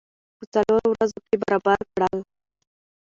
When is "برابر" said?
1.43-1.79